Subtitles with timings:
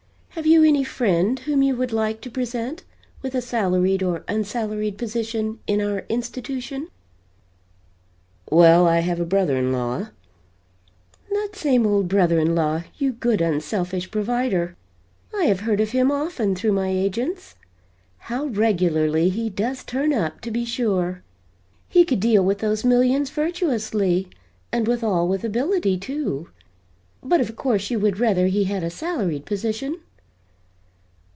[0.35, 2.83] Have you any friend whom you would like to present
[3.21, 6.87] with a salaried or unsalaried position in our institution?"
[8.49, 10.07] "Well, I have a brother in law"
[11.33, 14.77] "That same old brother in law, you good unselfish provider!
[15.35, 17.55] I have heard of him often, through my agents.
[18.19, 21.23] How regularly he does 'turn up,' to be sure.
[21.89, 24.29] He could deal with those millions virtuously,
[24.71, 26.49] and withal with ability, too
[27.21, 29.97] but of course you would rather he had a salaried position?"